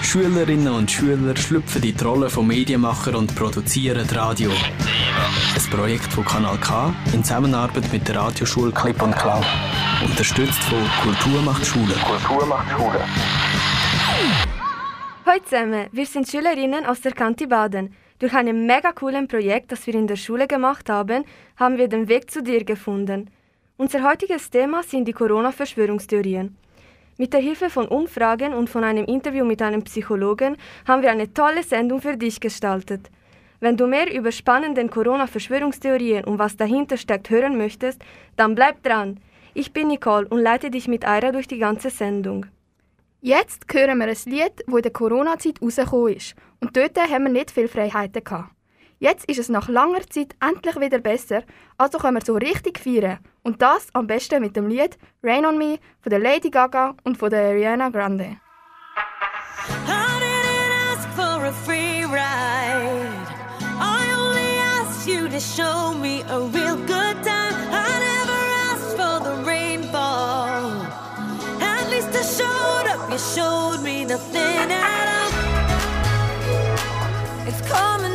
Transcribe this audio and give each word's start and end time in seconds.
Schülerinnen 0.03 0.73
und 0.73 0.91
Schüler 0.91 1.35
schlüpfen 1.35 1.81
in 1.81 1.97
die 1.97 2.03
Rolle 2.03 2.29
von 2.29 2.45
Medienmacher 2.45 3.17
und 3.17 3.35
produzieren 3.35 4.07
Radio. 4.11 4.51
Ein 4.51 5.69
Projekt 5.71 6.13
von 6.13 6.25
Kanal 6.25 6.57
K 6.59 6.93
in 7.13 7.23
Zusammenarbeit 7.23 7.91
mit 7.91 8.07
der 8.07 8.17
Radioschule 8.17 8.71
Clip 8.71 9.01
und 9.01 9.15
Klau. 9.15 9.41
Unterstützt 10.05 10.63
von 10.65 10.83
Kultur 11.01 11.41
macht 11.41 11.65
Schule. 11.65 11.95
Kultur 12.05 12.45
macht 12.45 12.69
Schule. 12.69 12.99
Hallo 15.25 15.39
zusammen, 15.43 15.87
wir 15.91 16.05
sind 16.05 16.29
Schülerinnen 16.29 16.85
aus 16.85 17.01
der 17.01 17.13
Kante 17.13 17.47
Baden. 17.47 17.95
Durch 18.19 18.33
ein 18.33 18.65
mega 18.65 18.91
cooles 18.91 19.27
Projekt, 19.29 19.71
das 19.71 19.87
wir 19.87 19.95
in 19.95 20.05
der 20.05 20.17
Schule 20.17 20.45
gemacht 20.45 20.89
haben, 20.89 21.23
haben 21.55 21.77
wir 21.77 21.87
den 21.87 22.09
Weg 22.09 22.29
zu 22.29 22.43
dir 22.43 22.65
gefunden. 22.65 23.29
Unser 23.77 24.03
heutiges 24.03 24.49
Thema 24.49 24.83
sind 24.83 25.07
die 25.07 25.13
Corona-Verschwörungstheorien. 25.13 26.57
Mit 27.17 27.31
der 27.31 27.39
Hilfe 27.39 27.69
von 27.69 27.87
Umfragen 27.87 28.53
und 28.53 28.69
von 28.69 28.83
einem 28.83 29.05
Interview 29.05 29.45
mit 29.45 29.61
einem 29.61 29.83
Psychologen 29.83 30.57
haben 30.85 31.01
wir 31.01 31.11
eine 31.11 31.33
tolle 31.33 31.63
Sendung 31.63 32.01
für 32.01 32.17
dich 32.17 32.41
gestaltet. 32.41 33.09
Wenn 33.61 33.77
du 33.77 33.87
mehr 33.87 34.13
über 34.13 34.33
spannende 34.33 34.85
Corona-Verschwörungstheorien 34.85 36.25
und 36.25 36.39
was 36.39 36.57
dahinter 36.57 36.97
steckt 36.97 37.29
hören 37.29 37.57
möchtest, 37.57 38.01
dann 38.35 38.53
bleib 38.53 38.83
dran. 38.83 39.21
Ich 39.53 39.71
bin 39.71 39.87
Nicole 39.87 40.27
und 40.27 40.39
leite 40.39 40.69
dich 40.69 40.89
mit 40.89 41.07
Aira 41.07 41.31
durch 41.31 41.47
die 41.47 41.57
ganze 41.57 41.89
Sendung. 41.89 42.47
Jetzt 43.21 43.65
hören 43.73 43.97
wir 43.97 44.07
ein 44.07 44.17
Lied, 44.25 44.63
das 44.65 44.75
in 44.75 44.81
der 44.81 44.93
Corona-Zeit 44.93 45.61
rausgekommen 45.61 46.15
ist. 46.15 46.35
Und 46.61 46.77
dort 46.77 46.97
haben 46.97 47.25
wir 47.25 47.31
nicht 47.31 47.51
viele 47.51 47.67
Freiheiten 47.67 48.23
gehabt. 48.23 48.51
Jetzt 48.99 49.25
ist 49.29 49.39
es 49.39 49.49
nach 49.49 49.67
langer 49.67 50.01
Zeit 50.09 50.35
endlich 50.41 50.79
wieder 50.79 50.99
besser, 50.99 51.43
also 51.77 51.97
können 51.97 52.17
wir 52.17 52.25
so 52.25 52.35
richtig 52.35 52.79
feiern. 52.79 53.19
Und 53.43 53.61
das 53.61 53.87
am 53.93 54.07
besten 54.07 54.41
mit 54.41 54.55
dem 54.55 54.67
Lied 54.67 54.97
Rain 55.21 55.45
on 55.45 55.57
Me 55.57 55.79
von 56.01 56.09
der 56.11 56.19
Lady 56.19 56.49
Gaga 56.49 56.95
und 57.03 57.17
von 57.17 57.29
der 57.29 57.49
Ariana 57.49 57.89
Grande. 57.89 58.37
Show 65.39 65.93
me 65.93 66.21
a 66.23 66.41
real 66.51 66.75
good 66.85 67.08
nothing 74.09 74.71
at 74.71 75.07
all. 75.17 75.31
It's 77.47 77.61
coming 77.69 78.08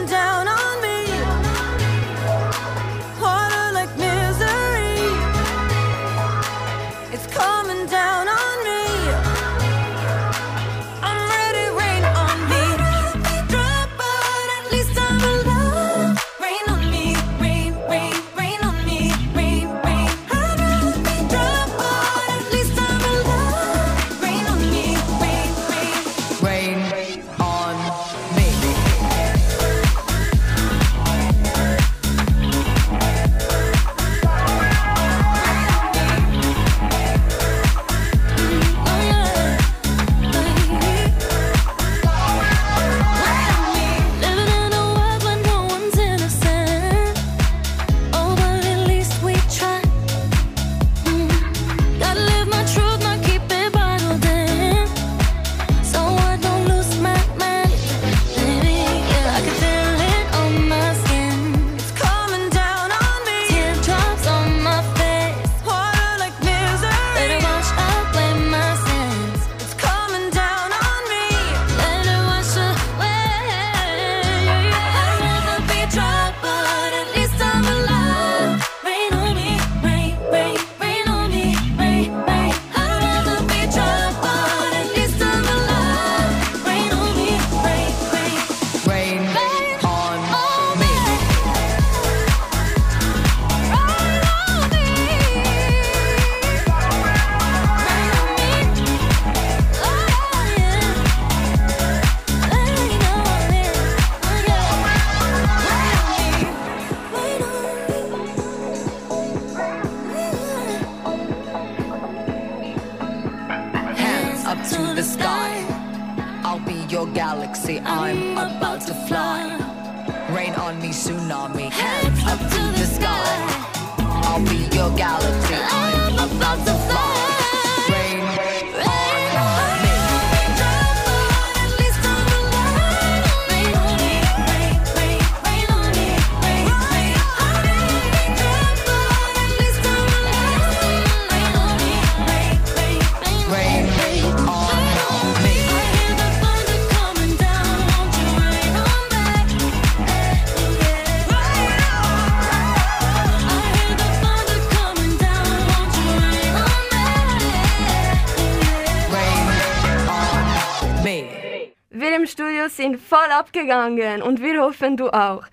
voll 163.24 163.32
abgegangen 163.32 164.22
und 164.22 164.42
wir 164.42 164.60
hoffen, 164.60 164.96
du 164.96 165.08
auch. 165.08 165.44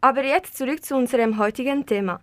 Aber 0.00 0.24
jetzt 0.24 0.56
zurück 0.56 0.84
zu 0.84 0.96
unserem 0.96 1.38
heutigen 1.38 1.86
Thema. 1.86 2.20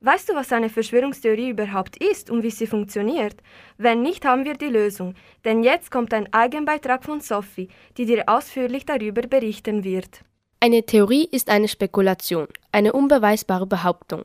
Weißt 0.00 0.28
du, 0.28 0.34
was 0.34 0.52
eine 0.52 0.68
Verschwörungstheorie 0.68 1.50
überhaupt 1.50 1.96
ist 1.96 2.30
und 2.30 2.42
wie 2.42 2.50
sie 2.50 2.66
funktioniert? 2.66 3.36
Wenn 3.76 4.02
nicht, 4.02 4.24
haben 4.24 4.44
wir 4.44 4.54
die 4.54 4.66
Lösung. 4.66 5.14
Denn 5.44 5.62
jetzt 5.62 5.90
kommt 5.90 6.14
ein 6.14 6.32
Eigenbeitrag 6.32 7.04
von 7.04 7.20
Sophie, 7.20 7.68
die 7.96 8.06
dir 8.06 8.24
ausführlich 8.26 8.86
darüber 8.86 9.22
berichten 9.22 9.84
wird. 9.84 10.22
Eine 10.60 10.84
Theorie 10.84 11.28
ist 11.30 11.50
eine 11.50 11.68
Spekulation, 11.68 12.48
eine 12.72 12.92
unbeweisbare 12.92 13.66
Behauptung. 13.66 14.24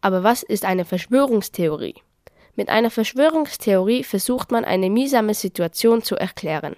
Aber 0.00 0.22
was 0.22 0.42
ist 0.42 0.64
eine 0.64 0.84
Verschwörungstheorie? 0.84 1.96
Mit 2.56 2.68
einer 2.68 2.90
Verschwörungstheorie 2.90 4.04
versucht 4.04 4.50
man 4.52 4.64
eine 4.64 4.90
mühsame 4.90 5.34
Situation 5.34 6.02
zu 6.02 6.16
erklären. 6.16 6.76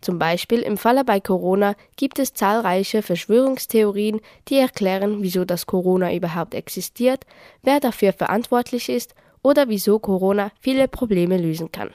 Zum 0.00 0.18
Beispiel 0.18 0.60
im 0.60 0.76
Falle 0.76 1.04
bei 1.04 1.20
Corona 1.20 1.74
gibt 1.96 2.18
es 2.18 2.32
zahlreiche 2.32 3.02
Verschwörungstheorien, 3.02 4.20
die 4.48 4.56
erklären, 4.56 5.22
wieso 5.22 5.44
das 5.44 5.66
Corona 5.66 6.14
überhaupt 6.14 6.54
existiert, 6.54 7.24
wer 7.62 7.80
dafür 7.80 8.12
verantwortlich 8.12 8.88
ist 8.88 9.14
oder 9.42 9.68
wieso 9.68 9.98
Corona 9.98 10.52
viele 10.60 10.86
Probleme 10.86 11.36
lösen 11.36 11.72
kann. 11.72 11.90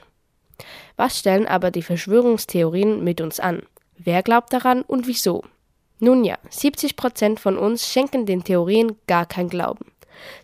Was 0.98 1.20
stellen 1.20 1.48
aber 1.48 1.72
die 1.72 1.82
Verschwörungstheorien 1.82 3.04
mit 3.04 3.22
uns 3.22 3.40
an? 3.40 3.64
Wer 3.98 4.22
glaubt 4.22 4.52
daran 4.52 4.82
und 4.82 5.08
wieso? 5.08 5.44
Nun 6.00 6.26
ja, 6.26 6.38
70 6.50 6.98
Prozent 6.98 7.40
von 7.40 7.58
uns 7.58 7.90
schenken 7.90 8.26
den 8.26 8.44
Theorien 8.44 8.98
gar 9.08 9.26
kein 9.26 9.48
Glauben. 9.48 9.86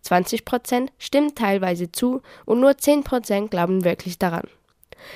20% 0.05 0.89
stimmen 0.97 1.35
teilweise 1.35 1.91
zu 1.91 2.21
und 2.45 2.59
nur 2.59 2.71
10% 2.71 3.49
glauben 3.49 3.83
wirklich 3.83 4.17
daran. 4.17 4.47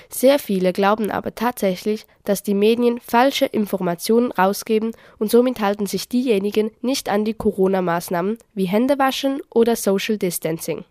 Sehr 0.10 0.40
viele 0.40 0.74
glauben 0.74 1.12
aber 1.12 1.36
tatsächlich, 1.36 2.06
dass 2.24 2.44
die 2.44 2.54
Medien 2.54 3.00
falsche 3.00 3.46
Informationen 3.46 4.32
rausgeben 4.32 4.92
und 5.20 5.32
somit 5.32 5.60
halten 5.60 5.86
sich 5.86 6.08
diejenigen 6.08 6.72
nicht 6.82 7.10
an 7.10 7.26
die 7.26 7.34
Corona-Maßnahmen 7.34 8.38
wie 8.54 8.66
Händewaschen 8.66 9.42
oder 9.50 9.76
Social 9.76 10.18
Distancing. 10.18 10.86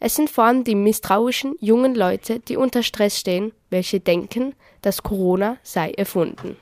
Es 0.00 0.14
sind 0.14 0.30
vor 0.30 0.44
allem 0.44 0.64
die 0.64 0.76
misstrauischen 0.76 1.56
jungen 1.60 1.94
Leute, 1.94 2.38
die 2.40 2.56
unter 2.56 2.82
Stress 2.82 3.18
stehen, 3.18 3.52
welche 3.70 4.00
denken, 4.00 4.54
dass 4.80 5.02
Corona 5.02 5.56
sei 5.62 5.90
erfunden. 5.90 6.56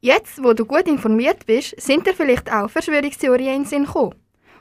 Jetzt, 0.00 0.42
wo 0.42 0.52
du 0.52 0.66
gut 0.66 0.86
informiert 0.86 1.46
bist, 1.46 1.80
sind 1.80 2.06
dir 2.06 2.14
vielleicht 2.14 2.52
auch 2.52 2.68
Verschwörungstheorien 2.68 3.62
in 3.62 3.64
Sinn 3.64 3.84
gekommen. 3.86 4.14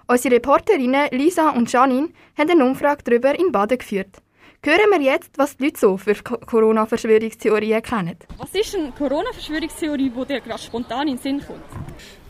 Unsere 0.08 0.36
Reporterinnen 0.36 1.10
Lisa 1.12 1.50
und 1.50 1.72
Janine 1.72 2.10
haben 2.38 2.50
eine 2.50 2.66
Umfrage 2.66 3.04
darüber 3.04 3.38
in 3.38 3.52
Baden 3.52 3.78
geführt. 3.78 4.23
Hören 4.66 4.92
wir 4.92 5.02
jetzt, 5.02 5.38
was 5.38 5.58
die 5.58 5.66
Leute 5.66 5.78
so 5.78 5.98
für 5.98 6.16
Corona-Verschwörungstheorien 6.16 7.82
kennen. 7.82 8.16
Was 8.38 8.56
ist 8.56 8.74
eine 8.74 8.94
Corona-Verschwörungstheorie, 8.98 10.10
die 10.10 10.26
dir 10.26 10.40
gerade 10.40 10.62
spontan 10.62 11.10
in 11.10 11.18
den 11.18 11.22
Sinn 11.22 11.44
kommt? 11.46 11.60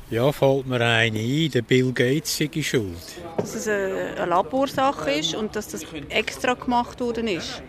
Ja, 0.10 0.32
fällt 0.32 0.66
mir 0.66 0.82
eine 0.82 1.20
ein, 1.20 1.52
der 1.52 1.62
Bill 1.62 1.92
Gates 1.94 2.36
sei 2.36 2.50
schuld. 2.64 2.98
dass 3.38 3.54
es 3.54 3.68
eine, 3.68 4.16
eine 4.18 4.26
Laborsache 4.26 5.12
ist 5.12 5.36
und 5.36 5.56
dass 5.56 5.68
das 5.68 5.86
extra 6.10 6.56
gemacht 6.56 7.00
worden 7.02 7.28
ist. 7.28 7.62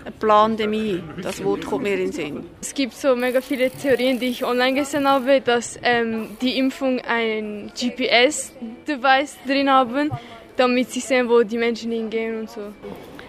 Eine 0.00 0.12
Pandemie, 0.12 1.02
das 1.20 1.44
Wort 1.44 1.66
kommt 1.66 1.82
mir 1.82 1.92
in 1.92 1.98
den 2.06 2.12
Sinn. 2.12 2.46
Es 2.62 2.72
gibt 2.72 2.94
so 2.94 3.14
mega 3.14 3.42
viele 3.42 3.70
Theorien, 3.70 4.18
die 4.18 4.28
ich 4.28 4.42
online 4.46 4.80
gesehen 4.80 5.06
habe, 5.06 5.42
dass 5.42 5.78
ähm, 5.82 6.38
die 6.40 6.56
Impfung 6.56 7.00
ein 7.00 7.70
GPS-Device 7.74 9.36
drin 9.46 9.68
haben, 9.68 10.10
damit 10.56 10.90
sie 10.90 11.00
sehen, 11.00 11.28
wo 11.28 11.42
die 11.42 11.58
Menschen 11.58 11.92
hingehen 11.92 12.40
und 12.40 12.50
so. 12.50 12.72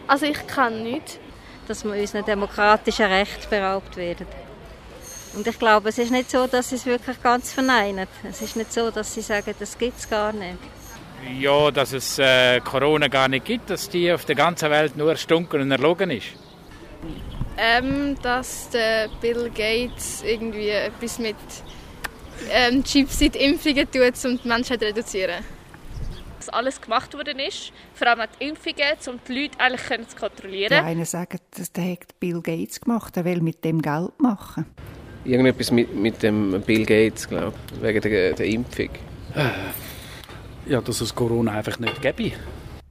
Also 0.08 0.26
ich 0.26 0.48
kann 0.48 0.84
nicht, 0.84 1.20
dass 1.68 1.84
wir 1.84 1.92
unseren 1.94 2.26
demokratischen 2.26 3.06
Recht 3.06 3.50
beraubt 3.50 3.98
werden. 3.98 4.26
Und 5.36 5.46
ich 5.46 5.60
glaube, 5.60 5.90
es 5.90 5.98
ist 5.98 6.12
nicht 6.12 6.32
so, 6.32 6.48
dass 6.48 6.70
sie 6.70 6.76
es 6.76 6.86
wirklich 6.86 7.22
ganz 7.22 7.52
verneinen. 7.52 8.08
Es 8.28 8.42
ist 8.42 8.56
nicht 8.56 8.74
so, 8.74 8.90
dass 8.90 9.14
sie 9.14 9.22
sagen, 9.22 9.54
das 9.60 9.78
gibt 9.78 10.00
es 10.00 10.10
gar 10.10 10.34
nicht. 10.34 10.58
Ja, 11.40 11.72
dass 11.72 11.94
es 11.94 12.20
äh, 12.20 12.60
Corona 12.62 13.08
gar 13.08 13.28
nicht 13.28 13.46
gibt, 13.46 13.70
dass 13.70 13.90
die 13.90 14.12
auf 14.12 14.26
der 14.26 14.36
ganzen 14.36 14.72
Welt 14.72 14.96
nur 14.96 15.12
erstunken 15.12 15.62
und 15.62 15.72
erlogen 15.72 16.10
ist. 16.12 16.28
Ähm, 17.58 18.16
dass 18.22 18.70
der 18.70 19.10
Bill 19.20 19.50
Gates 19.50 20.24
irgendwie 20.24 20.70
etwas 20.70 21.20
mit 21.20 21.36
ähm, 22.52 22.84
Chips 22.84 23.20
in 23.22 23.32
die 23.32 23.40
Impfungen 23.40 23.92
tut, 23.92 24.26
um 24.26 24.42
die 24.42 24.48
Menschheit 24.48 24.80
zu 24.80 24.86
reduzieren. 24.86 25.44
Dass 26.38 26.50
alles 26.50 26.80
gemacht 26.82 27.14
worden 27.16 27.40
ist, 27.40 27.72
vor 27.94 28.08
allem 28.08 28.28
die 28.40 28.48
Impfungen, 28.48 28.98
um 29.08 29.20
die 29.28 29.42
Leute 29.42 29.60
eigentlich 29.60 29.84
können 29.88 30.08
zu 30.08 30.16
kontrollieren. 30.16 30.70
Die 30.70 30.76
einen 30.76 31.06
sagen, 31.06 31.40
das 31.52 31.72
hat 31.78 32.20
Bill 32.20 32.42
Gates 32.42 32.80
gemacht, 32.80 33.18
er 33.18 33.26
will 33.26 33.42
mit 33.42 33.64
dem 33.66 33.82
Geld 33.82 34.20
machen. 34.20 34.66
Irgendetwas 35.26 35.72
mit, 35.72 35.94
mit 35.96 36.22
dem 36.24 36.62
Bill 36.62 36.86
Gates, 36.86 37.28
glaube 37.28 37.54
ich, 37.74 37.82
wegen 37.82 38.02
der, 38.02 38.34
der 38.34 38.46
Impfung. 38.46 38.90
Ja, 40.68 40.82
dass 40.82 41.02
es 41.02 41.14
Corona 41.14 41.54
einfach 41.54 41.80
nicht 41.80 42.02
gäbe. 42.02 42.34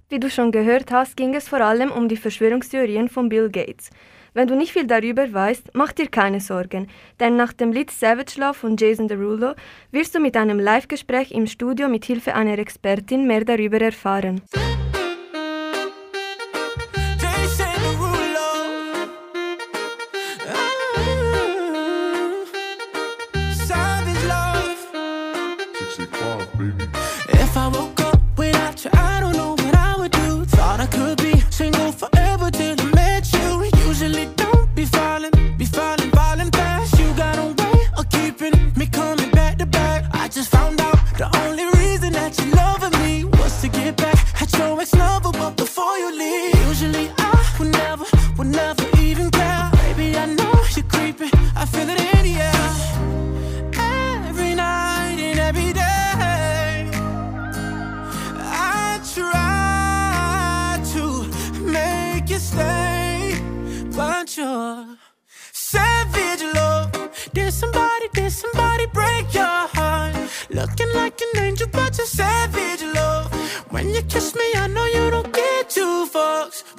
Wie 0.09 0.21
du 0.21 0.31
schon 0.31 0.53
gehört 0.53 0.91
hast, 0.93 1.17
ging 1.17 1.35
es 1.35 1.49
vor 1.49 1.61
allem 1.61 1.91
um 1.91 2.09
die 2.09 2.17
Verschwörungstheorien 2.17 3.09
von 3.09 3.29
Bill 3.29 3.51
Gates. 3.51 3.91
Wenn 4.37 4.49
du 4.49 4.55
nicht 4.55 4.75
viel 4.75 4.87
darüber 4.87 5.33
weißt, 5.33 5.71
mach 5.73 5.93
dir 5.93 6.09
keine 6.09 6.41
Sorgen, 6.41 6.89
denn 7.19 7.37
nach 7.37 7.55
dem 7.55 7.73
Lied 7.73 7.91
Savage 7.91 8.39
Love 8.39 8.53
von 8.53 8.77
Jason 8.77 9.09
Derulo 9.09 9.55
wirst 9.93 10.15
du 10.15 10.21
mit 10.21 10.37
einem 10.37 10.61
Live-Gespräch 10.61 11.31
im 11.31 11.47
Studio 11.47 11.89
mit 11.89 12.05
Hilfe 12.05 12.35
einer 12.35 12.59
Expertin 12.59 13.27
mehr 13.27 13.47
darüber 13.47 13.81
erfahren. 13.81 14.43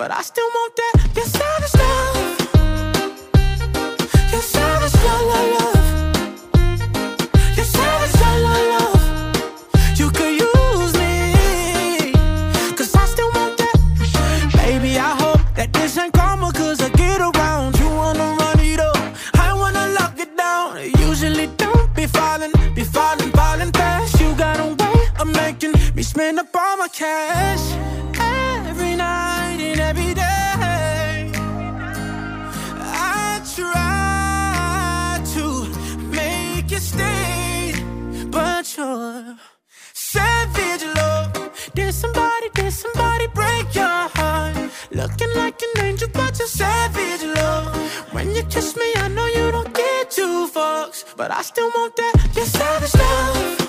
But 0.07 0.15
I 0.17 0.21
still 0.21 0.36
but 51.17 51.31
I 51.31 51.41
still 51.41 51.67
want 51.75 51.95
that. 51.95 52.29
Your 52.35 52.45
savage 52.45 52.93
love. 52.93 53.66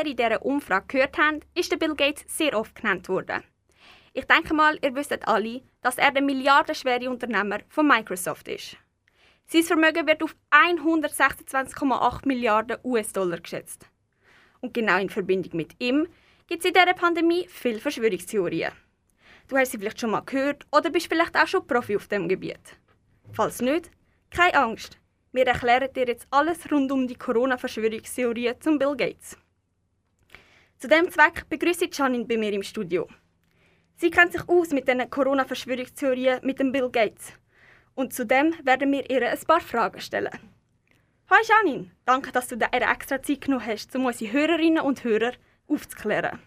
Vorher 0.00 0.06
in 0.06 0.16
dieser 0.16 0.44
Umfrage 0.44 0.86
gehört 0.88 1.18
habt, 1.18 1.46
ist 1.54 1.78
Bill 1.78 1.94
Gates 1.94 2.24
sehr 2.26 2.58
oft 2.58 2.74
genannt 2.74 3.08
worden. 3.08 3.42
Ich 4.12 4.24
denke 4.24 4.54
mal, 4.54 4.78
ihr 4.82 4.94
wisst 4.94 5.26
alle, 5.28 5.62
dass 5.82 5.98
er 5.98 6.10
der 6.10 6.22
milliardenschwere 6.22 7.08
Unternehmer 7.10 7.60
von 7.68 7.86
Microsoft 7.86 8.48
ist. 8.48 8.76
Sein 9.46 9.62
Vermögen 9.62 10.06
wird 10.06 10.22
auf 10.22 10.34
126,8 10.50 12.26
Milliarden 12.26 12.78
US-Dollar 12.84 13.40
geschätzt. 13.40 13.86
Und 14.60 14.74
genau 14.74 14.98
in 14.98 15.10
Verbindung 15.10 15.56
mit 15.56 15.74
ihm 15.78 16.06
gibt 16.46 16.64
es 16.64 16.68
in 16.68 16.74
dieser 16.74 16.94
Pandemie 16.94 17.46
viele 17.48 17.78
Verschwörungstheorien. 17.78 18.72
Du 19.48 19.56
hast 19.56 19.72
sie 19.72 19.78
vielleicht 19.78 20.00
schon 20.00 20.10
mal 20.10 20.20
gehört 20.20 20.66
oder 20.72 20.90
bist 20.90 21.08
vielleicht 21.08 21.36
auch 21.36 21.46
schon 21.46 21.66
Profi 21.66 21.96
auf 21.96 22.08
dem 22.08 22.28
Gebiet. 22.28 22.76
Falls 23.32 23.60
nicht, 23.60 23.90
keine 24.30 24.54
Angst. 24.54 24.98
Wir 25.32 25.46
erklären 25.46 25.92
dir 25.92 26.06
jetzt 26.06 26.26
alles 26.30 26.70
rund 26.70 26.90
um 26.90 27.06
die 27.06 27.14
Corona-Verschwörungstheorie 27.14 28.54
zum 28.60 28.78
Bill 28.78 28.96
Gates. 28.96 29.36
Zu 30.80 30.88
dem 30.88 31.10
Zweck 31.10 31.46
begrüße 31.50 31.84
ich 31.84 31.98
Janine 31.98 32.24
bei 32.24 32.38
mir 32.38 32.54
im 32.54 32.62
Studio. 32.62 33.06
Sie 33.96 34.10
kennt 34.10 34.32
sich 34.32 34.48
aus 34.48 34.70
mit 34.70 34.88
den 34.88 35.10
Corona-Verschwörungstheorien 35.10 36.40
mit 36.42 36.58
dem 36.58 36.72
Bill 36.72 36.88
Gates. 36.88 37.34
Und 37.94 38.14
zudem 38.14 38.54
werden 38.64 38.90
wir 38.90 39.10
ihr 39.10 39.30
ein 39.30 39.38
paar 39.46 39.60
Fragen 39.60 40.00
stellen. 40.00 40.32
Hi 41.28 41.42
Janine, 41.46 41.90
danke, 42.06 42.32
dass 42.32 42.48
du 42.48 42.56
dir 42.56 42.70
extra 42.72 43.20
Zeit 43.20 43.42
genommen 43.42 43.66
hast, 43.66 43.94
um 43.94 44.06
unsere 44.06 44.32
Hörerinnen 44.32 44.82
und 44.82 45.04
Hörer 45.04 45.32
aufzuklären. 45.68 46.38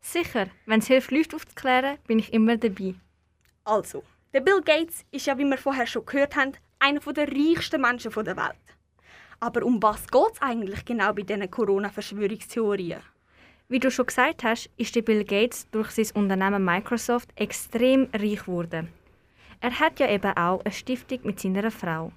Sicher, 0.00 0.46
wenn 0.66 0.78
es 0.78 0.86
hilft, 0.86 1.10
Leute 1.10 1.34
aufzuklären, 1.34 1.98
bin 2.06 2.20
ich 2.20 2.32
immer 2.32 2.56
dabei. 2.58 2.94
Also, 3.64 4.04
der 4.32 4.42
Bill 4.42 4.62
Gates 4.64 5.04
ist 5.10 5.26
ja, 5.26 5.36
wie 5.36 5.44
wir 5.44 5.58
vorher 5.58 5.88
schon 5.88 6.06
gehört 6.06 6.36
haben, 6.36 6.52
einer 6.78 7.00
der 7.00 7.26
reichsten 7.26 7.80
Menschen 7.80 8.12
der 8.12 8.36
Welt. 8.36 8.76
Aber 9.40 9.64
um 9.64 9.82
was 9.82 10.06
geht 10.06 10.34
es 10.34 10.42
eigentlich 10.42 10.84
genau 10.84 11.12
bei 11.12 11.22
diesen 11.22 11.50
Corona-Verschwörungstheorien? 11.50 13.00
Wie 13.70 13.78
du 13.78 13.88
schon 13.88 14.06
gesagt 14.06 14.42
hast, 14.42 14.68
ist 14.78 14.96
der 14.96 15.02
Bill 15.02 15.22
Gates 15.22 15.70
durch 15.70 15.92
sein 15.92 16.08
Unternehmen 16.14 16.64
Microsoft 16.64 17.30
extrem 17.36 18.08
reich 18.12 18.40
geworden. 18.40 18.88
Er 19.60 19.78
hat 19.78 20.00
ja 20.00 20.10
eben 20.10 20.36
auch 20.36 20.64
eine 20.64 20.74
Stiftung 20.74 21.20
mit 21.22 21.38
seiner 21.38 21.70
Frau. 21.70 22.10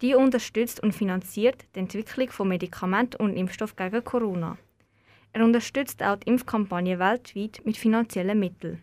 Die 0.00 0.14
unterstützt 0.14 0.80
und 0.80 0.94
finanziert 0.94 1.64
die 1.74 1.80
Entwicklung 1.80 2.30
von 2.30 2.46
Medikamenten 2.46 3.20
und 3.20 3.36
Impfstoff 3.36 3.74
gegen 3.74 4.04
Corona. 4.04 4.56
Er 5.32 5.44
unterstützt 5.44 6.04
auch 6.04 6.14
die 6.18 6.30
Impfkampagne 6.30 7.00
weltweit 7.00 7.60
mit 7.64 7.76
finanziellen 7.76 8.38
Mitteln. 8.38 8.80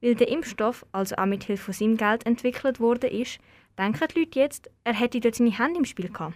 Weil 0.00 0.16
der 0.16 0.26
Impfstoff 0.26 0.84
also 0.90 1.14
auch 1.14 1.26
mit 1.26 1.44
Hilfe 1.44 1.66
von 1.66 1.74
seinem 1.74 1.96
Geld 1.98 2.26
entwickelt 2.26 2.80
wurde, 2.80 3.08
denken 3.78 4.08
die 4.12 4.18
Leute 4.18 4.40
jetzt, 4.40 4.68
er 4.82 4.94
hätte 4.94 5.20
dort 5.20 5.36
seine 5.36 5.56
Hände 5.56 5.78
im 5.78 5.84
Spiel 5.84 6.08
gehabt. 6.08 6.34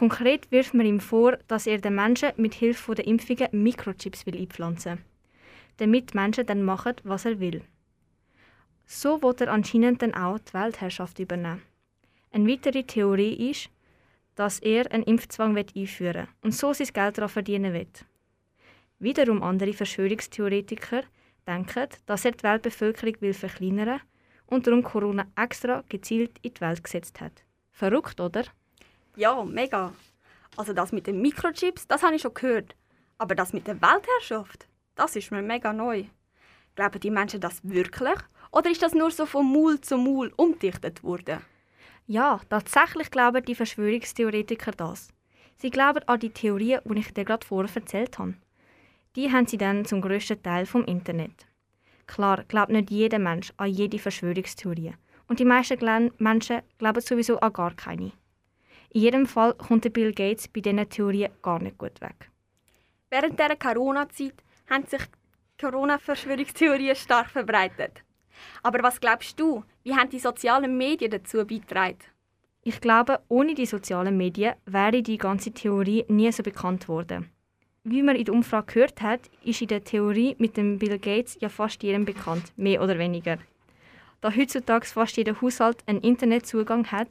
Konkret 0.00 0.50
wirft 0.50 0.72
man 0.72 0.86
ihm 0.86 0.98
vor, 0.98 1.36
dass 1.46 1.66
er 1.66 1.76
den 1.76 1.94
Menschen 1.94 2.30
mit 2.38 2.54
Hilfe 2.54 2.94
der 2.94 3.06
Impfungen 3.06 3.48
Mikrochips 3.52 4.24
will 4.24 4.34
einpflanzen 4.34 4.92
will, 4.92 5.04
damit 5.76 6.14
die 6.14 6.16
Menschen 6.16 6.46
dann 6.46 6.62
machen, 6.62 6.94
was 7.04 7.26
er 7.26 7.38
will. 7.38 7.60
So 8.86 9.20
wird 9.20 9.42
er 9.42 9.52
anscheinend 9.52 10.00
dann 10.00 10.14
auch 10.14 10.38
die 10.38 10.54
Weltherrschaft 10.54 11.18
übernehmen. 11.18 11.60
Eine 12.30 12.48
weitere 12.48 12.82
Theorie 12.82 13.50
ist, 13.50 13.68
dass 14.36 14.60
er 14.60 14.90
einen 14.90 15.02
Impfzwang 15.02 15.54
einführen 15.54 16.14
will 16.14 16.28
und 16.40 16.54
so 16.54 16.72
sein 16.72 16.88
Geld 16.94 17.18
daran 17.18 17.28
verdienen 17.28 17.74
will. 17.74 17.86
Wiederum 19.00 19.42
andere 19.42 19.74
Verschwörungstheoretiker 19.74 21.02
denken, 21.46 21.88
dass 22.06 22.24
er 22.24 22.32
die 22.32 22.42
Weltbevölkerung 22.42 23.20
will 23.20 23.34
verkleinern 23.34 24.00
und 24.46 24.66
darum 24.66 24.82
Corona 24.82 25.26
extra 25.36 25.84
gezielt 25.90 26.38
in 26.40 26.54
die 26.54 26.60
Welt 26.62 26.82
gesetzt 26.82 27.20
hat. 27.20 27.44
Verrückt, 27.70 28.18
oder? 28.18 28.44
Ja, 29.16 29.44
mega. 29.44 29.92
Also 30.56 30.72
das 30.72 30.92
mit 30.92 31.06
den 31.06 31.20
Mikrochips, 31.20 31.86
das 31.86 32.02
habe 32.02 32.16
ich 32.16 32.22
schon 32.22 32.34
gehört. 32.34 32.74
Aber 33.18 33.34
das 33.34 33.52
mit 33.52 33.66
der 33.66 33.80
Weltherrschaft, 33.80 34.66
das 34.94 35.16
ist 35.16 35.30
mir 35.30 35.42
mega 35.42 35.72
neu. 35.72 36.04
Glauben 36.74 37.00
die 37.00 37.10
Menschen 37.10 37.40
das 37.40 37.60
wirklich? 37.62 38.18
Oder 38.52 38.70
ist 38.70 38.82
das 38.82 38.94
nur 38.94 39.10
so 39.10 39.26
von 39.26 39.50
Maul 39.50 39.80
zu 39.80 39.96
Maul 39.96 40.32
umdichtet 40.36 41.02
worden? 41.02 41.40
Ja, 42.06 42.40
tatsächlich 42.48 43.10
glauben 43.10 43.44
die 43.44 43.54
Verschwörungstheoretiker 43.54 44.72
das. 44.72 45.08
Sie 45.56 45.70
glauben 45.70 46.02
an 46.08 46.18
die 46.18 46.30
Theorien, 46.30 46.80
die 46.84 46.98
ich 46.98 47.12
dir 47.12 47.24
gerade 47.24 47.46
vorher 47.46 47.74
erzählt 47.74 48.18
habe. 48.18 48.34
Die 49.16 49.30
haben 49.30 49.46
sie 49.46 49.58
dann 49.58 49.84
zum 49.84 50.00
grössten 50.00 50.42
Teil 50.42 50.66
vom 50.66 50.84
Internet. 50.84 51.46
Klar, 52.06 52.44
glaubt 52.48 52.72
nicht 52.72 52.90
jeder 52.90 53.18
Mensch 53.18 53.52
an 53.56 53.70
jede 53.70 53.98
Verschwörungstheorie. 53.98 54.94
Und 55.28 55.38
die 55.38 55.44
meisten 55.44 56.10
Menschen 56.18 56.62
glauben 56.78 57.00
sowieso 57.00 57.38
an 57.38 57.52
gar 57.52 57.74
keine. 57.74 58.12
In 58.92 59.02
jedem 59.02 59.26
Fall 59.26 59.54
kommt 59.54 59.84
der 59.84 59.90
Bill 59.90 60.12
Gates 60.12 60.48
bei 60.48 60.60
diesen 60.60 60.88
Theorien 60.88 61.30
gar 61.42 61.62
nicht 61.62 61.78
gut 61.78 62.00
weg. 62.00 62.28
Während 63.08 63.38
der 63.38 63.56
Corona-Zeit 63.56 64.34
haben 64.68 64.84
sich 64.86 65.02
Corona-Verschwörungstheorien 65.60 66.96
stark 66.96 67.30
verbreitet. 67.30 68.02
Aber 68.62 68.82
was 68.82 69.00
glaubst 69.00 69.38
du, 69.38 69.64
wie 69.84 69.94
haben 69.94 70.10
die 70.10 70.18
sozialen 70.18 70.76
Medien 70.76 71.10
dazu 71.10 71.44
beigetragen? 71.46 71.98
Ich 72.62 72.80
glaube, 72.80 73.20
ohne 73.28 73.54
die 73.54 73.66
sozialen 73.66 74.16
Medien 74.16 74.54
wäre 74.66 75.02
die 75.02 75.18
ganze 75.18 75.52
Theorie 75.52 76.04
nie 76.08 76.30
so 76.32 76.42
bekannt 76.42 76.88
worden. 76.88 77.30
Wie 77.84 78.02
man 78.02 78.16
in 78.16 78.24
der 78.24 78.34
Umfrage 78.34 78.74
gehört 78.74 79.00
hat, 79.00 79.30
ist 79.42 79.62
in 79.62 79.68
der 79.68 79.84
Theorie 79.84 80.36
mit 80.38 80.56
dem 80.56 80.78
Bill 80.78 80.98
Gates 80.98 81.38
ja 81.40 81.48
fast 81.48 81.82
jedem 81.82 82.04
bekannt, 82.04 82.52
mehr 82.56 82.82
oder 82.82 82.98
weniger. 82.98 83.38
Da 84.20 84.34
heutzutage 84.34 84.84
fast 84.84 85.16
jeder 85.16 85.40
Haushalt 85.40 85.82
einen 85.86 86.02
Internetzugang 86.02 86.86
hat, 86.92 87.08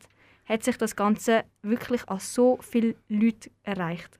hat 0.49 0.63
sich 0.63 0.77
das 0.77 0.95
Ganze 0.95 1.43
wirklich 1.61 2.09
an 2.09 2.19
so 2.19 2.57
viele 2.61 2.95
Leute 3.07 3.51
erreicht. 3.63 4.19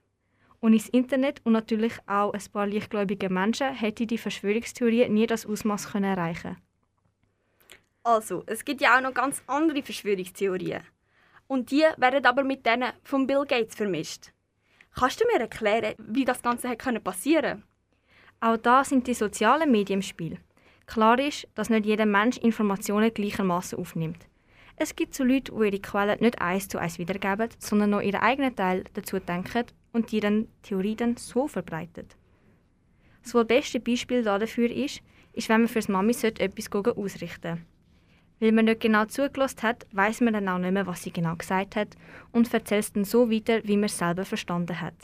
Und 0.59 0.74
ins 0.74 0.89
Internet 0.89 1.41
und 1.43 1.53
natürlich 1.53 1.93
auch 2.05 2.33
ein 2.33 2.43
paar 2.53 2.67
lichtgläubige 2.67 3.29
Menschen 3.29 3.74
hätte 3.74 4.05
die 4.05 4.17
Verschwörungstheorie 4.17 5.09
nie 5.09 5.25
das 5.25 5.45
Ausmaß 5.45 5.91
können 5.91 6.17
erreichen. 6.17 6.57
Also, 8.03 8.43
es 8.45 8.63
gibt 8.63 8.81
ja 8.81 8.98
auch 8.98 9.01
noch 9.01 9.13
ganz 9.13 9.41
andere 9.48 9.81
Verschwörungstheorien. 9.81 10.83
Und 11.48 11.71
die 11.71 11.86
werden 11.98 12.25
aber 12.25 12.43
mit 12.43 12.65
denen 12.65 12.91
von 13.03 13.25
Bill 13.25 13.45
Gates 13.48 13.75
vermischt. 13.75 14.31
Kannst 14.95 15.21
du 15.21 15.25
mir 15.25 15.39
erklären, 15.39 15.95
wie 15.98 16.25
das 16.25 16.41
Ganze 16.41 16.69
hat 16.69 17.03
passieren 17.03 17.63
Auch 18.39 18.57
da 18.57 18.83
sind 18.83 19.07
die 19.07 19.13
sozialen 19.13 19.71
Medien 19.71 20.00
im 20.00 20.01
Spiel. 20.03 20.38
Klar 20.86 21.19
ist, 21.19 21.48
dass 21.55 21.69
nicht 21.69 21.86
jeder 21.86 22.05
Mensch 22.05 22.38
Informationen 22.38 23.13
gleichermaßen 23.13 23.79
aufnimmt. 23.79 24.27
Es 24.81 24.95
gibt 24.95 25.13
so 25.13 25.25
Leute, 25.25 25.51
die 25.51 25.65
ihre 25.65 25.79
Quellen 25.79 26.21
nicht 26.21 26.39
eins 26.39 26.69
zu 26.69 26.77
eins 26.77 27.00
wiedergeben, 27.00 27.50
sondern 27.59 27.89
noch 27.89 28.01
ihren 28.01 28.21
eigenen 28.21 28.55
Teil 28.55 28.86
dazu 28.93 29.19
denken 29.19 29.65
und 29.91 30.24
dann 30.24 30.48
Theorie 30.63 30.95
dann 30.95 31.17
so 31.17 31.50
verbreitet. 31.50 32.15
Das 33.21 33.33
wohl 33.33 33.43
beste 33.43 33.81
Beispiel 33.81 34.24
dafür 34.24 34.71
ist, 34.71 35.01
ist, 35.33 35.50
wenn 35.50 35.62
man 35.62 35.67
fürs 35.67 35.89
Mami 35.89 36.13
etwas 36.13 36.71
ausrichten 36.71 37.65
Weil 38.39 38.53
man 38.53 38.65
nicht 38.65 38.79
genau 38.79 39.03
zugelassen 39.03 39.63
hat, 39.63 39.86
weiß 39.91 40.21
man 40.21 40.33
dann 40.33 40.48
auch 40.48 40.59
nicht 40.59 40.71
mehr, 40.71 40.88
was 40.88 41.03
sie 41.03 41.12
genau 41.12 41.36
gesagt 41.36 41.75
hat 41.75 41.98
und 42.31 42.53
erzählt 42.53 42.86
es 42.86 42.93
dann 42.93 43.03
so 43.03 43.29
weiter, 43.29 43.59
wie 43.65 43.75
man 43.75 43.86
es 43.88 43.98
selber 43.98 44.24
verstanden 44.24 44.79
hat. 44.79 44.95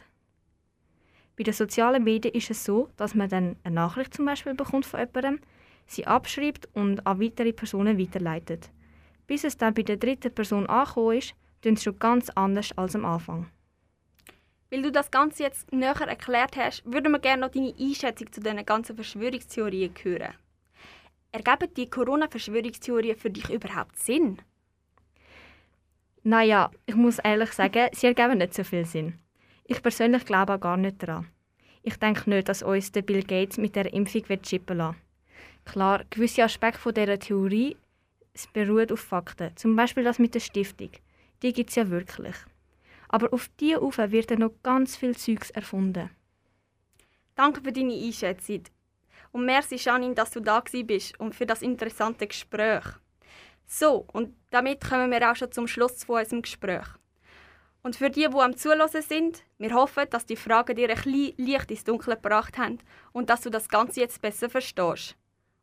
Bei 1.35 1.43
den 1.43 1.53
sozialen 1.53 2.05
Medien 2.05 2.33
ist 2.33 2.49
es 2.49 2.63
so, 2.63 2.87
dass 2.95 3.13
man 3.13 3.27
dann 3.27 3.57
eine 3.65 3.75
Nachricht 3.75 4.13
zum 4.13 4.23
Beispiel 4.23 4.53
bekommt 4.53 4.85
von 4.85 5.01
jemandem, 5.01 5.41
sie 5.85 6.07
abschreibt 6.07 6.69
und 6.71 7.05
an 7.05 7.19
weitere 7.19 7.51
Personen 7.51 7.99
weiterleitet. 7.99 8.69
Bis 9.27 9.43
es 9.43 9.57
dann 9.57 9.73
bei 9.73 9.83
der 9.83 9.97
dritten 9.97 10.33
Person 10.33 10.67
angekommen 10.67 11.17
ist, 11.17 11.33
tun 11.61 11.75
sie 11.75 11.83
schon 11.83 11.99
ganz 11.99 12.29
anders 12.31 12.71
als 12.77 12.95
am 12.95 13.05
Anfang. 13.05 13.49
Weil 14.69 14.81
du 14.81 14.91
das 14.91 15.11
Ganze 15.11 15.43
jetzt 15.43 15.71
näher 15.71 15.95
erklärt 15.95 16.57
hast, 16.57 16.83
würden 16.85 17.11
wir 17.11 17.19
gerne 17.19 17.41
noch 17.41 17.51
deine 17.51 17.73
Einschätzung 17.79 18.31
zu 18.31 18.41
diesen 18.41 18.65
ganzen 18.65 18.95
Verschwörungstheorien 18.95 19.93
hören. 20.01 20.33
Ergeben 21.31 21.73
die 21.75 21.89
Corona-Verschwörungstheorien 21.89 23.17
für 23.17 23.29
dich 23.29 23.49
überhaupt 23.49 23.97
Sinn? 23.97 24.39
Naja, 26.23 26.71
ich 26.85 26.95
muss 26.95 27.19
ehrlich 27.19 27.51
sagen, 27.51 27.89
sie 27.93 28.07
ergeben 28.07 28.39
nicht 28.39 28.53
so 28.53 28.63
viel 28.63 28.85
Sinn. 28.85 29.19
Ich 29.65 29.81
persönlich 29.81 30.25
glaube 30.25 30.55
auch 30.55 30.59
gar 30.59 30.77
nicht 30.77 31.01
daran. 31.01 31.27
Ich 31.83 31.97
denke 31.97 32.29
nicht, 32.29 32.49
dass 32.49 32.63
uns 32.63 32.91
der 32.91 33.03
Bill 33.03 33.21
Gates 33.21 33.57
mit 33.57 33.75
der 33.75 33.93
Impfung 33.93 34.23
chippen 34.41 34.77
lassen 34.77 34.97
Klar, 35.65 36.03
gewisse 36.09 36.43
Aspekte 36.43 36.79
von 36.79 36.93
dieser 36.93 37.19
Theorie 37.19 37.75
es 38.35 38.47
beruht 38.47 38.91
auf 38.91 38.99
Fakten. 38.99 39.55
Zum 39.55 39.75
Beispiel 39.75 40.03
das 40.03 40.19
mit 40.19 40.35
der 40.35 40.41
Stiftung. 40.41 40.91
Die 41.41 41.53
gibt 41.53 41.69
es 41.69 41.77
ja 41.77 41.89
wirklich. 41.89 42.35
Aber 43.07 43.33
auf 43.33 43.49
diese 43.59 43.81
Ufe 43.81 44.11
wird 44.11 44.29
dann 44.29 44.39
noch 44.39 44.51
ganz 44.61 44.97
viel 44.97 45.15
Zeugs 45.15 45.49
erfunden. 45.51 46.09
Danke 47.35 47.61
für 47.61 47.71
deine 47.71 47.93
Einschätzung. 47.93 48.63
Und 49.31 49.45
merci, 49.45 49.75
Janine, 49.75 50.15
dass 50.15 50.31
du 50.31 50.41
da 50.41 50.61
bist 50.61 51.19
und 51.19 51.33
für 51.33 51.45
das 51.45 51.61
interessante 51.61 52.27
Gespräch. 52.27 52.83
So, 53.65 54.05
und 54.13 54.35
damit 54.51 54.81
kommen 54.87 55.11
wir 55.11 55.31
auch 55.31 55.35
schon 55.35 55.51
zum 55.51 55.67
Schluss 55.67 56.03
von 56.03 56.19
unserem 56.19 56.41
Gespräch. 56.41 56.85
Und 57.83 57.95
für 57.95 58.09
die, 58.09 58.27
die 58.27 58.35
am 58.37 58.57
Zuhören 58.57 58.89
sind, 59.01 59.43
wir 59.59 59.73
hoffen, 59.73 60.05
dass 60.09 60.25
die 60.25 60.35
Fragen 60.35 60.75
dir 60.75 60.89
ein 60.89 60.95
bisschen 60.95 61.33
Licht 61.37 61.71
ins 61.71 61.83
Dunkel 61.83 62.15
gebracht 62.15 62.57
haben 62.57 62.79
und 63.11 63.29
dass 63.29 63.41
du 63.41 63.49
das 63.49 63.69
Ganze 63.69 64.01
jetzt 64.01 64.21
besser 64.21 64.49
verstehst. 64.49 65.15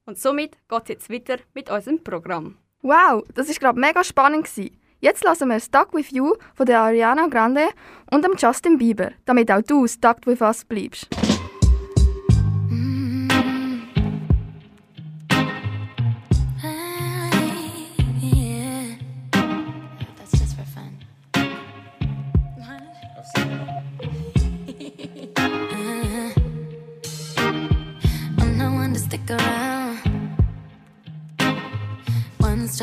Und 0.05 0.19
somit 0.19 0.57
geht 0.69 0.83
es 0.83 0.89
jetzt 0.89 1.11
weiter 1.11 1.37
mit 1.55 1.71
unserem 1.71 2.03
Programm. 2.03 2.57
Wow, 2.83 3.23
das 3.35 3.49
ist 3.49 3.61
gerade 3.61 3.79
mega 3.79 4.03
spannend 4.03 4.45
gewesen. 4.45 4.77
Jetzt 5.01 5.25
lassen 5.25 5.49
wir 5.49 5.61
Stuck 5.61 5.95
With 5.95 6.11
You 6.11 6.35
von 6.55 6.67
der 6.67 6.81
Ariana 6.81 7.27
Grande 7.29 7.69
und 8.11 8.25
dem 8.25 8.35
Justin 8.37 8.79
Bieber, 8.79 9.13
damit 9.25 9.51
auch 9.51 9.63
du 9.63 9.87
stuck 9.87 10.27
with 10.27 10.41
us 10.41 10.65
bleibst. 10.65 11.09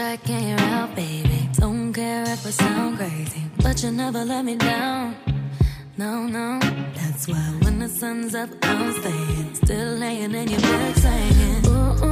And 0.01 0.48
you're 0.48 0.60
out, 0.62 0.96
baby. 0.96 1.50
Don't 1.56 1.91
care 1.91 2.24
if 2.24 2.46
I 2.48 2.51
sound 2.51 2.98
crazy, 2.98 3.44
but 3.62 3.84
you 3.84 3.91
never 3.91 4.24
let 4.24 4.46
me 4.46 4.56
down. 4.56 5.13
No, 5.98 6.25
no, 6.25 6.58
that's 6.96 7.27
why 7.27 7.36
when 7.63 7.79
the 7.79 7.89
sun's 7.89 8.34
up, 8.34 8.50
I'm 8.62 8.94
staying. 8.94 9.56
Still 9.56 9.96
laying 9.98 10.34
in 10.34 10.48
your 10.48 10.62
bed 10.62 10.96
saying, 10.96 11.65
Ooh, 11.65 11.70
ooh, 11.70 12.06
ooh, 12.06 12.09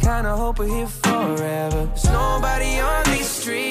Kinda 0.00 0.36
hope 0.36 0.58
we're 0.58 0.68
here 0.68 0.86
forever. 0.86 1.86
There's 1.86 2.04
nobody 2.04 2.80
on 2.80 3.04
these 3.04 3.26
streets. 3.26 3.68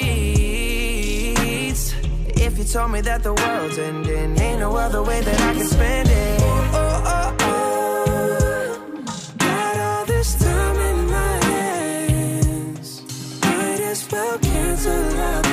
If 2.36 2.58
you 2.58 2.64
told 2.64 2.90
me 2.92 3.00
that 3.02 3.22
the 3.22 3.34
world's 3.34 3.78
ending, 3.78 4.38
ain't 4.40 4.60
no 4.60 4.76
other 4.76 5.02
way 5.02 5.20
that 5.20 5.40
I 5.40 5.54
can 5.54 5.66
spend 5.66 6.08
it. 6.08 6.40
Oh, 6.42 7.02
oh, 7.14 7.36
oh. 7.40 9.04
Got 9.38 9.76
all 9.80 10.04
this 10.06 10.34
time 10.38 10.76
in 10.90 11.06
my 11.10 11.44
hands. 11.52 13.02
Might 13.42 13.80
as 13.80 14.08
well 14.10 14.38
cancel 14.38 15.18
our 15.20 15.47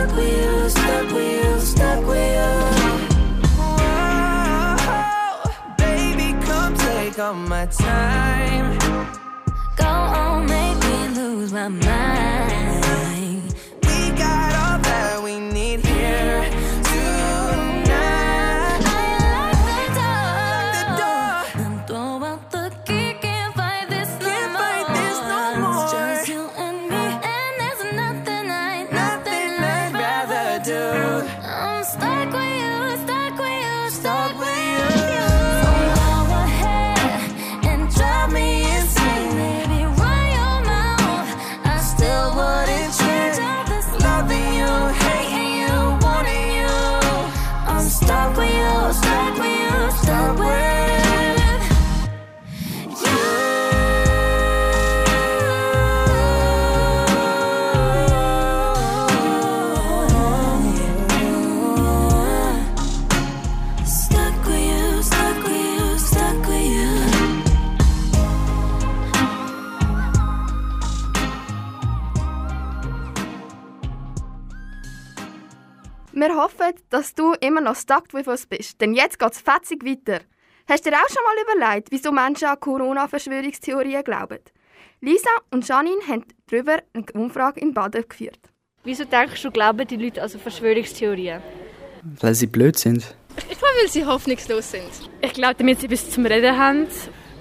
stuck 0.00 0.16
with 0.16 0.32
you, 0.32 0.68
stuck 0.70 1.12
with 1.12 1.44
you, 1.44 1.60
stuck 1.60 2.06
with 2.06 2.32
you. 2.36 2.50
Whoa, 3.58 4.76
baby, 5.76 6.32
come 6.46 6.74
take 6.74 7.18
all 7.18 7.34
my 7.34 7.66
time. 7.66 8.78
Go 9.76 9.84
on, 9.84 10.46
make 10.46 10.78
me 10.78 11.08
lose 11.14 11.52
my 11.52 11.68
mind. 11.68 12.09
Wir 76.20 76.36
hoffen, 76.36 76.74
dass 76.90 77.14
du 77.14 77.32
immer 77.40 77.62
noch 77.62 77.76
stuck 77.76 78.12
with 78.12 78.26
us 78.26 78.44
bist, 78.44 78.78
denn 78.82 78.92
jetzt 78.92 79.18
geht 79.18 79.32
es 79.32 79.40
fetzig 79.40 79.82
weiter. 79.86 80.20
Hast 80.68 80.84
du 80.84 80.90
dir 80.90 80.98
auch 80.98 81.08
schon 81.08 81.22
mal 81.24 81.56
überlegt, 81.56 81.88
wieso 81.90 82.12
Menschen 82.12 82.46
an 82.46 82.60
Corona-Verschwörungstheorien 82.60 84.04
glauben? 84.04 84.40
Lisa 85.00 85.30
und 85.50 85.66
Janine 85.66 86.02
haben 86.06 86.26
darüber 86.50 86.76
eine 86.92 87.06
Umfrage 87.14 87.60
in 87.60 87.72
Baden 87.72 88.04
geführt. 88.06 88.38
Wieso 88.84 89.04
denkst 89.04 89.40
du, 89.40 89.50
glauben 89.50 89.88
die 89.88 89.96
Leute 89.96 90.20
also 90.20 90.38
Verschwörungstheorien? 90.38 91.40
Weil 92.20 92.34
sie 92.34 92.48
blöd 92.48 92.78
sind. 92.78 93.16
Ich 93.48 93.58
glaube, 93.58 93.74
weil 93.80 93.88
sie 93.88 94.04
hoffnungslos 94.04 94.72
sind. 94.72 94.90
Ich 95.22 95.32
glaube, 95.32 95.54
damit 95.54 95.80
sie 95.80 95.86
etwas 95.86 96.10
zum 96.10 96.26
Reden 96.26 96.54
haben. 96.54 96.86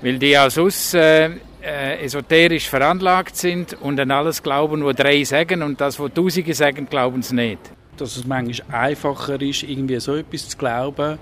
Weil 0.01 0.19
die 0.19 0.37
aus 0.37 0.93
äh, 0.93 1.31
äh, 1.61 2.05
esoterisch 2.05 2.69
veranlagt 2.69 3.35
sind 3.35 3.73
und 3.81 3.99
an 3.99 4.11
alles 4.11 4.41
glauben, 4.41 4.85
was 4.85 4.95
drei 4.95 5.21
sagen 5.25 5.63
und 5.63 5.81
das, 5.81 5.99
was 5.99 6.13
Tausende 6.13 6.53
sagen, 6.53 6.87
glauben 6.89 7.21
sie 7.21 7.35
nicht. 7.35 7.59
Dass 7.99 8.15
es 8.15 8.25
manchmal 8.25 8.81
einfacher 8.81 9.41
ist, 9.41 9.63
irgendwie 9.63 9.99
so 9.99 10.15
etwas 10.15 10.49
zu 10.49 10.57
glauben, 10.57 11.19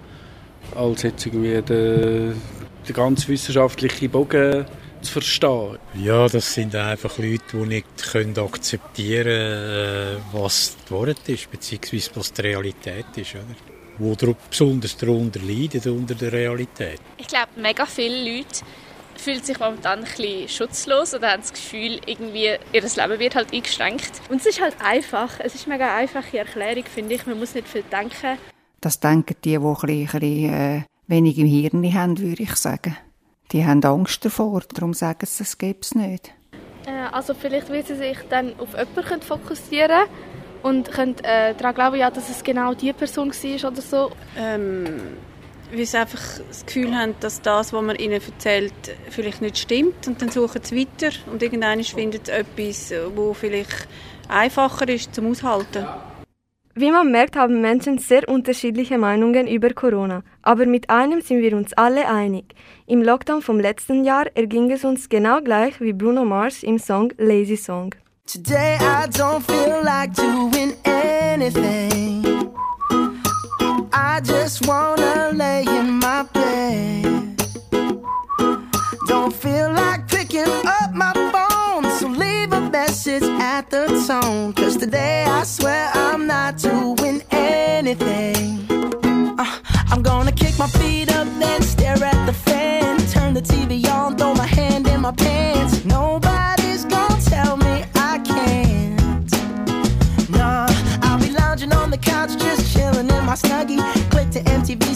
als 0.76 1.02
jetzt 1.04 1.26
irgendwie 1.26 1.62
den, 1.62 2.42
den 2.88 2.94
ganz 2.94 3.28
wissenschaftlichen 3.28 4.10
Bogen 4.12 4.66
zu 5.02 5.12
verstehen. 5.12 5.78
Ja, 5.96 6.28
das 6.28 6.54
sind 6.54 6.76
einfach 6.76 7.18
Leute, 7.18 7.44
die 7.54 7.58
nicht 7.58 8.12
können 8.12 8.38
akzeptieren 8.38 9.26
können, 9.26 10.18
was 10.34 10.76
die 10.88 10.94
Wahrheit 10.94 11.28
ist, 11.28 11.50
beziehungsweise 11.50 12.12
was 12.16 12.34
die 12.34 12.42
Realität 12.42 13.06
ist. 13.16 13.36
Oder? 13.36 13.44
Wo 14.00 14.16
dr- 14.16 14.36
besonders 14.50 14.96
darunter 14.98 15.40
leiden, 15.40 15.82
unter 15.92 16.14
der 16.16 16.32
Realität. 16.32 17.00
Ich 17.18 17.28
glaube, 17.28 17.50
mega 17.56 17.86
viele 17.86 18.38
Leute 18.38 18.62
fühlen 19.20 19.42
sich 19.42 19.60
momentan 19.60 20.00
ein 20.00 20.06
bisschen 20.06 20.48
schutzlos 20.50 21.14
oder 21.14 21.32
haben 21.32 21.42
das 21.42 21.54
Gefühl, 21.54 22.00
irgendwie 22.06 22.56
ihr 22.74 22.82
Leben 22.82 23.20
wird 23.20 23.36
halt 23.36 23.54
eingeschränkt. 23.54 24.22
Und 24.30 24.42
es 24.42 24.48
ist 24.48 24.62
halt 24.62 24.76
einfach. 24.84 25.40
Es 25.40 25.56
ist 25.56 25.66
eine 25.66 25.76
mega 25.76 25.96
einfache 25.96 26.38
Erklärung, 26.38 26.86
finde 26.86 27.16
ich. 27.16 27.26
Man 27.26 27.40
muss 27.40 27.56
nicht 27.56 27.68
viel 27.68 27.84
denken. 27.84 28.38
Das 28.82 29.00
denken 29.00 29.36
die, 29.44 29.50
die 29.50 29.58
ein 29.58 29.64
bisschen, 29.64 29.90
ein 29.90 30.08
bisschen 30.08 30.54
äh, 30.54 30.84
wenig 31.08 31.38
im 31.38 31.48
Hirn 31.48 31.94
haben, 31.94 32.20
würde 32.20 32.44
ich 32.44 32.56
sagen. 32.56 32.98
Die 33.52 33.66
haben 33.66 33.84
Angst 33.84 34.24
davor, 34.26 34.62
darum 34.74 34.94
sagen 34.94 35.26
sie, 35.26 35.40
das 35.40 35.58
gäbe 35.58 35.80
es 35.82 35.96
nicht. 35.96 36.34
Äh, 36.86 36.92
also 37.12 37.34
vielleicht 37.34 37.70
will 37.70 37.86
sie 37.86 37.96
sich 37.96 38.18
dann 38.30 38.60
auf 38.60 38.70
jemanden 38.78 39.22
fokussieren 39.22 40.08
und 40.64 40.92
können 40.92 41.16
äh, 41.24 41.56
daran 41.56 41.76
glauben, 41.76 41.96
ja, 41.98 42.12
dass 42.12 42.30
es 42.30 42.44
genau 42.44 42.74
die 42.74 42.94
Person 42.94 43.32
war 43.32 43.72
oder 43.72 43.82
so. 43.82 44.12
Ähm, 44.38 45.18
weil 45.72 45.86
sie 45.86 45.98
einfach 45.98 46.22
das 46.48 46.66
Gefühl 46.66 46.96
haben, 46.96 47.16
dass 47.20 47.42
das, 47.42 47.74
was 47.74 47.82
man 47.82 47.96
ihnen 47.96 48.22
erzählt, 48.22 48.74
vielleicht 49.10 49.42
nicht 49.42 49.58
stimmt. 49.58 50.08
Und 50.08 50.22
dann 50.22 50.30
suchen 50.30 50.62
sie 50.64 50.78
weiter 50.80 51.12
und 51.32 51.42
irgendwann 51.42 51.84
finden 51.84 52.20
sie 52.24 52.32
etwas, 52.32 52.94
wo 53.16 53.34
vielleicht 53.34 53.88
einfacher 54.28 54.88
ist 54.90 55.14
zum 55.14 55.32
Aushalten. 55.32 55.86
Wie 56.80 56.92
man 56.92 57.12
merkt, 57.12 57.36
haben 57.36 57.60
Menschen 57.60 57.98
sehr 57.98 58.30
unterschiedliche 58.30 59.00
Meinungen 59.00 59.48
über 59.48 59.74
Corona. 59.74 60.22
Aber 60.44 60.68
mit 60.68 60.92
einem 60.92 61.22
sind 61.22 61.42
wir 61.42 61.58
uns 61.58 61.74
alle 61.74 62.08
einig. 62.08 62.54
Im 62.86 63.02
Lockdown 63.02 63.42
vom 63.42 63.60
letzten 63.60 64.04
Jahr 64.04 64.28
erging 64.36 64.70
es 64.70 64.86
uns 64.86 65.10
genau 65.10 65.42
gleich 65.42 65.82
wie 65.82 65.94
Bruno 65.94 66.24
Mars 66.24 66.62
im 66.62 66.78
Song 66.78 67.12
Lazy 67.18 67.58
Song. 67.58 67.96
Today 68.28 68.76
I 68.76 69.08
don't 69.10 69.42
feel 69.42 69.82
like 69.84 70.14
doing 70.14 70.76
anything. 70.86 72.27
I 74.00 74.20
just 74.22 74.68
wanna 74.68 75.32
lay 75.34 75.64
in 75.64 75.98
my 75.98 76.22
bed. 76.32 77.36
Don't 79.08 79.34
feel 79.34 79.74
like 79.74 80.08
picking 80.08 80.54
up 80.66 80.94
my 80.94 81.14
phone, 81.34 81.84
so 81.98 82.08
leave 82.08 82.54
a 82.54 82.62
message 82.70 83.24
at 83.24 83.72
the 83.72 83.88
tone. 84.08 84.54
Cause 84.54 84.78
today 84.78 85.26
I 85.28 85.44
swear 85.44 85.90
I'm 85.96 86.28
not 86.28 86.58
doing 86.58 87.24
anything. 87.32 88.68
Uh, 89.40 89.58
I'm 89.92 90.04
gonna 90.04 90.32
kick 90.32 90.60
my 90.60 90.68
feet 90.68 91.12
up, 91.12 91.28
then 91.40 91.64
stare 91.64 92.04
at 92.04 92.26
the 92.28 92.34
fan. 92.34 92.98
Turn 93.08 93.34
the 93.34 93.42
TV 93.42 93.84
on, 93.90 94.16
throw 94.16 94.36
my 94.36 94.46
hand 94.46 94.88
in 94.88 95.02
my 95.02 95.12
pants. 95.12 95.84
Nobody's 95.86 96.27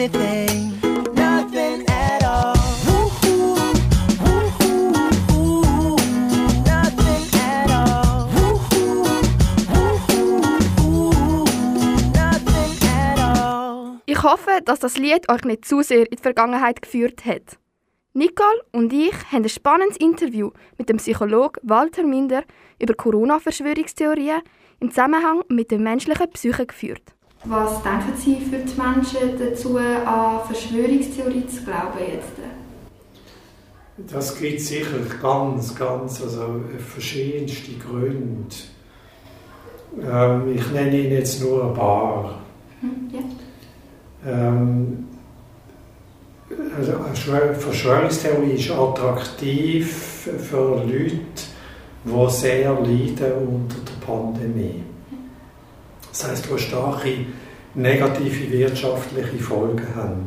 anything. 0.00 0.72
Nothing 1.14 1.86
at 1.88 2.24
all. 2.24 2.54
Ich 14.06 14.22
hoffe, 14.22 14.60
dass 14.64 14.80
das 14.80 14.98
Lied 14.98 15.30
euch 15.30 15.44
nicht 15.44 15.64
zu 15.64 15.82
sehr 15.82 16.10
in 16.10 16.16
die 16.16 16.22
Vergangenheit 16.22 16.82
geführt 16.82 17.24
hat. 17.24 17.58
Nicole 18.12 18.62
und 18.72 18.92
ich 18.92 19.14
haben 19.30 19.44
ein 19.44 19.48
spannendes 19.48 19.96
Interview 19.96 20.50
mit 20.76 20.88
dem 20.88 20.96
Psychologen 20.98 21.60
Walter 21.62 22.02
Minder 22.02 22.42
über 22.78 22.94
Corona-Verschwörungstheorien 22.94 24.42
im 24.80 24.90
Zusammenhang 24.90 25.42
mit 25.48 25.70
der 25.70 25.78
menschlichen 25.78 26.30
Psyche 26.30 26.66
geführt. 26.66 27.14
Was 27.44 27.82
denken 27.82 28.12
Sie 28.18 28.36
für 28.36 28.58
die 28.58 28.80
Menschen 28.80 29.38
dazu, 29.38 29.78
an 29.78 30.40
Verschwörungstheorien 30.46 31.48
zu 31.48 31.62
glauben 31.64 31.98
jetzt? 31.98 32.32
Das 34.12 34.38
gibt 34.38 34.60
sicher 34.60 34.98
ganz, 35.20 35.74
ganz, 35.74 36.22
also 36.22 36.62
verschiedenste 36.78 37.72
Gründe. 37.72 38.54
Ähm, 40.02 40.54
ich 40.54 40.70
nenne 40.70 40.98
Ihnen 40.98 41.12
jetzt 41.12 41.42
nur 41.42 41.64
ein 41.64 41.74
paar. 41.74 42.40
Hm, 42.80 43.10
ja. 43.12 43.20
Ähm, 44.30 45.06
also 46.76 46.92
eine 47.32 47.54
Verschwörungstheorie 47.54 48.52
ist 48.52 48.70
attraktiv 48.70 50.28
für 50.38 50.84
Leute, 50.84 51.20
die 52.04 52.30
sehr 52.30 52.72
leiden 52.72 53.32
unter 53.48 53.76
der 53.76 54.06
Pandemie. 54.06 54.82
Das 56.20 56.30
heißt, 56.30 56.48
die 56.54 56.58
starke 56.58 57.10
negative 57.74 58.52
wirtschaftliche 58.52 59.38
Folgen 59.38 59.86
haben. 59.94 60.26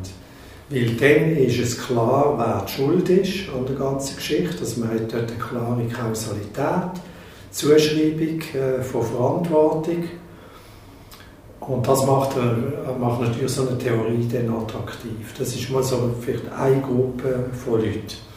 Weil 0.70 0.96
dann 0.96 1.38
ist 1.38 1.60
es 1.60 1.86
klar, 1.86 2.34
wer 2.36 2.66
die 2.68 2.72
Schuld 2.72 3.10
ist 3.10 3.50
an 3.56 3.66
der 3.68 3.76
ganzen 3.76 4.16
Geschichte. 4.16 4.58
Also 4.60 4.80
man 4.80 4.90
hat 4.90 5.14
dort 5.14 5.30
eine 5.30 5.40
klare 5.40 5.88
Kausalität, 5.88 7.00
Zuschreibung 7.52 8.42
äh, 8.60 8.82
von 8.82 9.04
Verantwortung. 9.04 10.04
Und 11.60 11.88
das 11.88 12.06
macht, 12.08 12.38
äh, 12.38 13.00
macht 13.00 13.22
natürlich 13.22 13.52
so 13.52 13.68
eine 13.68 13.78
Theorie 13.78 14.28
dann 14.32 14.50
attraktiv. 14.50 15.34
Das 15.38 15.50
ist 15.50 15.70
mal 15.70 15.84
so 15.84 16.16
vielleicht 16.22 16.52
eine 16.52 16.82
Gruppe 16.82 17.52
von 17.64 17.82
Leuten. 17.82 18.33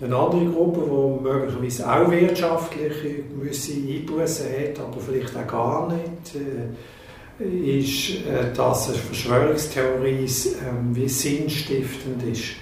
Eine 0.00 0.16
andere 0.16 0.46
Gruppe, 0.46 0.80
die 0.84 1.22
möglicherweise 1.22 1.90
auch 1.90 2.10
wirtschaftliche 2.10 3.22
gewisse 3.36 3.72
Einbußen 3.72 4.46
hat, 4.46 4.78
aber 4.78 5.00
vielleicht 5.00 5.36
auch 5.36 5.46
gar 5.46 5.92
nicht, 5.92 6.36
äh, 6.36 7.80
ist, 7.80 8.26
äh, 8.26 8.52
dass 8.54 8.88
eine 8.88 8.98
Verschwörungstheorie 8.98 10.24
ähm, 10.24 10.94
wie 10.94 11.08
sinnstiftend 11.08 12.22
ist. 12.22 12.56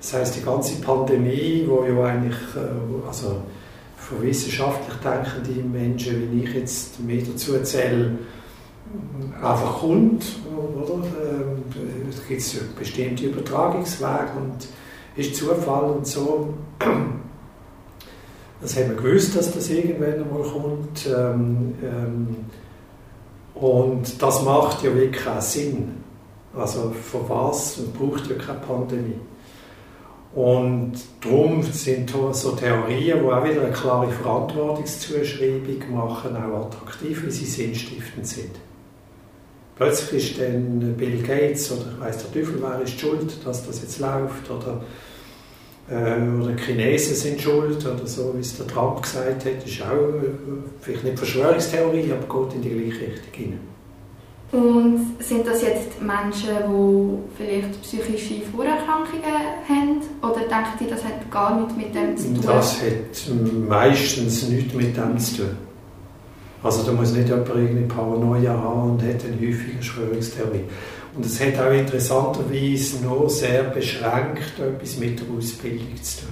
Das 0.00 0.14
heißt, 0.14 0.36
die 0.36 0.44
ganze 0.44 0.80
Pandemie, 0.80 1.64
wo 1.66 1.84
ja 1.84 2.04
eigentlich, 2.04 2.36
äh, 2.56 3.06
also 3.06 3.42
von 3.96 4.22
wissenschaftlich 4.22 4.96
denkenden 4.98 5.72
Menschen, 5.72 6.32
wie 6.32 6.44
ich 6.44 6.54
jetzt 6.54 7.00
mehr 7.00 7.22
dazu 7.22 7.54
erzähle, 7.54 8.18
einfach 9.42 9.80
kommt, 9.80 10.24
oder? 10.46 10.94
Ähm, 10.94 11.62
Es 12.08 12.26
gibt 12.26 12.76
bestimmte 12.78 13.26
Übertragungswege 13.26 14.32
und 14.36 14.68
ist 15.18 15.36
Zufall 15.36 15.90
und 15.90 16.06
so. 16.06 16.54
Das 18.60 18.76
haben 18.76 18.88
wir 18.88 18.96
gewusst, 18.96 19.36
dass 19.36 19.54
das 19.54 19.70
irgendwann 19.70 20.14
einmal 20.14 20.42
kommt. 20.42 21.06
Ähm, 21.06 21.74
ähm, 21.80 22.36
und 23.54 24.20
das 24.20 24.42
macht 24.42 24.82
ja 24.82 24.92
wirklich 24.92 25.24
keinen 25.24 25.40
Sinn. 25.40 25.92
Also 26.56 26.90
von 26.90 27.20
was? 27.28 27.78
Man 27.78 27.92
braucht 27.92 28.28
ja 28.28 28.34
keine 28.34 28.58
Pandemie. 28.58 29.20
Und 30.34 30.94
darum 31.20 31.62
sind 31.62 32.10
so 32.32 32.50
Theorien, 32.50 33.00
die 33.00 33.14
auch 33.14 33.44
wieder 33.44 33.62
eine 33.62 33.70
klare 33.70 34.10
Verantwortungszuschreibung 34.10 35.94
machen, 35.94 36.36
auch 36.36 36.66
attraktiv, 36.66 37.26
wie 37.26 37.30
sie 37.30 37.44
sinnstiftend 37.44 38.26
sind. 38.26 38.56
Plötzlich 39.78 40.32
ist 40.32 40.40
dann 40.40 40.94
Bill 40.96 41.22
Gates 41.22 41.70
oder 41.70 41.86
weiss 42.00 42.18
der 42.18 42.32
Teufel, 42.32 42.60
wer 42.60 42.82
ist 42.82 42.98
schuld, 42.98 43.32
dass 43.44 43.64
das 43.64 43.80
jetzt 43.80 44.00
läuft 44.00 44.50
oder 44.50 44.82
äh, 45.88 46.20
oder 46.40 46.52
die 46.52 46.62
Chinesen 46.64 47.14
sind 47.14 47.40
schuld 47.40 47.86
oder 47.86 48.06
so, 48.06 48.34
wie 48.34 48.40
es 48.40 48.56
der 48.56 48.66
Trump 48.66 49.02
gesagt 49.02 49.44
hat, 49.44 49.66
ist 49.66 49.80
auch 49.82 49.92
äh, 49.92 50.30
vielleicht 50.80 51.04
nicht 51.04 51.18
Verschwörungstheorie, 51.18 52.12
aber 52.12 52.44
geht 52.44 52.56
in 52.56 52.62
die 52.62 52.70
gleiche 52.70 53.12
Richtung 53.12 53.32
hinein. 53.32 53.60
Und 54.50 55.16
sind 55.20 55.46
das 55.46 55.62
jetzt 55.62 56.00
Menschen, 56.00 56.48
die 56.66 57.18
vielleicht 57.36 57.82
psychische 57.82 58.40
Vorerkrankungen 58.50 59.22
haben? 59.68 60.00
Oder 60.22 60.40
denken 60.40 60.72
die, 60.80 60.88
das 60.88 61.04
hat 61.04 61.30
gar 61.30 61.60
nichts 61.60 61.76
mit 61.76 61.94
dem 61.94 62.16
zu 62.16 62.32
tun? 62.32 62.42
Das 62.42 62.80
hat 62.80 63.68
meistens 63.68 64.48
nichts 64.48 64.74
mit 64.74 64.96
dem 64.96 65.18
zu 65.18 65.36
tun. 65.36 65.67
Also 66.62 66.82
da 66.82 66.92
muss 66.92 67.12
nicht 67.12 67.28
jemand 67.28 67.48
irgendeine 67.48 67.86
Paranoia 67.86 68.52
haben 68.52 68.90
und 68.92 69.02
hat 69.02 69.24
eine 69.24 69.36
häufige 69.36 69.74
Verschwörungstheorie. 69.74 70.64
Und 71.14 71.24
es 71.24 71.40
hat 71.40 71.58
auch 71.58 71.72
interessanterweise 71.72 73.04
nur 73.04 73.30
sehr 73.30 73.64
beschränkt 73.64 74.58
etwas 74.58 74.98
mit 74.98 75.20
der 75.20 75.26
Ausbildung 75.36 75.96
zu 76.02 76.20
tun. 76.20 76.28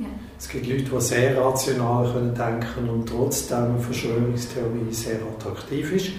Ja. 0.00 0.06
Es 0.38 0.48
gibt 0.48 0.66
Leute, 0.66 0.82
die 0.82 1.00
sehr 1.00 1.40
rational 1.40 2.12
können 2.12 2.34
denken 2.34 2.88
und 2.88 3.08
trotzdem 3.08 3.64
eine 3.64 3.78
Verschwörungstheorie 3.78 4.92
sehr 4.92 5.20
attraktiv 5.36 5.92
ist, 5.92 6.10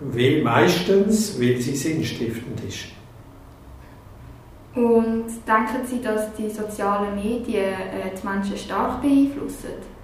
weil 0.00 0.42
meistens, 0.42 1.40
weil 1.40 1.60
sie 1.60 1.74
sinnstiftend 1.74 2.60
ist. 2.66 2.86
Und 4.74 5.24
denken 5.48 5.86
Sie, 5.86 6.02
dass 6.02 6.34
die 6.34 6.50
sozialen 6.50 7.14
Medien 7.14 7.72
äh, 7.72 8.10
die 8.14 8.26
Menschen 8.26 8.58
stark 8.58 9.00
beeinflussen? 9.00 9.95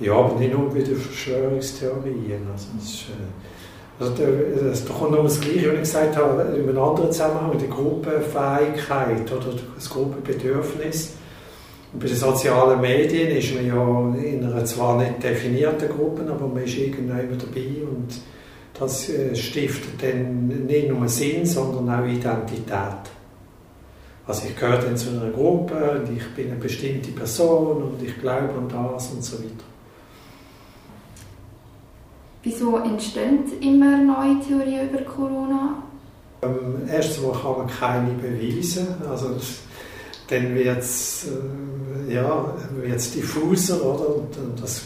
Ja, 0.00 0.14
aber 0.14 0.38
nicht 0.38 0.52
nur 0.52 0.68
bei 0.70 0.80
den 0.80 0.96
Verschwörungstheorien. 0.96 2.46
Also 2.52 2.66
das 2.76 2.84
ist, 2.84 3.04
äh, 3.10 4.00
also 4.00 4.12
da, 4.12 4.68
das, 4.68 4.84
da 4.84 4.92
kommt 4.92 5.12
noch 5.12 5.22
das 5.22 5.40
Gleiche, 5.40 5.68
was 5.68 5.74
ich 5.74 5.80
gesagt 5.80 6.16
habe, 6.16 6.42
in 6.56 6.68
einem 6.68 6.78
anderen 6.78 7.12
Zusammenhang, 7.12 7.56
die 7.58 7.68
Gruppenfähigkeit 7.68 9.32
oder 9.32 9.54
das 9.74 9.88
Gruppenbedürfnis. 9.88 11.14
Und 11.92 12.00
bei 12.00 12.08
den 12.08 12.16
sozialen 12.16 12.80
Medien 12.80 13.36
ist 13.36 13.54
man 13.54 13.66
ja 13.66 14.14
in 14.20 14.44
einer 14.44 14.64
zwar 14.64 14.98
nicht 14.98 15.22
definierten 15.22 15.88
Gruppe, 15.88 16.22
aber 16.28 16.48
man 16.48 16.64
ist 16.64 16.76
irgendwann 16.76 17.38
dabei 17.38 17.86
und 17.88 18.08
das 18.78 19.08
äh, 19.08 19.36
stiftet 19.36 20.02
dann 20.02 20.66
nicht 20.66 20.88
nur 20.88 21.08
Sinn, 21.08 21.46
sondern 21.46 21.88
auch 21.88 22.04
Identität. 22.04 23.14
Also 24.26 24.48
ich 24.48 24.56
gehöre 24.58 24.78
dann 24.78 24.96
zu 24.96 25.10
einer 25.10 25.30
Gruppe 25.30 26.00
und 26.00 26.16
ich 26.16 26.34
bin 26.34 26.50
eine 26.50 26.58
bestimmte 26.58 27.12
Person 27.12 27.82
und 27.82 28.02
ich 28.02 28.18
glaube 28.20 28.54
an 28.58 28.68
das 28.68 29.12
und 29.12 29.22
so 29.22 29.38
weiter. 29.38 29.73
Wieso 32.44 32.76
entstehen 32.76 33.44
immer 33.60 33.96
neue 33.96 34.38
Theorien 34.40 34.90
über 34.90 35.02
Corona? 35.02 35.82
Ähm, 36.42 36.88
erstens 36.88 37.22
mal 37.22 37.32
kann 37.32 37.58
man 37.58 37.66
keine 37.66 38.10
beweisen. 38.12 38.86
Also 39.10 39.30
dann 40.28 40.54
wird 40.54 40.78
es 40.78 41.26
äh, 41.26 42.12
ja, 42.12 42.54
wird's 42.82 43.12
diffuser, 43.12 43.82
oder? 43.82 44.16
Und 44.16 44.60
das 44.60 44.82